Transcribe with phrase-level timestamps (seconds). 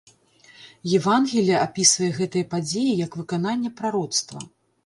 [0.99, 4.39] Евангелле апісвае гэтыя падзеі як выкананне прароцтва.